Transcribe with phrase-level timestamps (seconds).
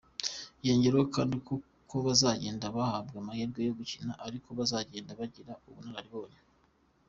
[0.65, 6.39] Yongeraho kandi ko uko bazagenda bahabwa amahirwe yo gukina ari ko bazagenda bagira ubunararibonye.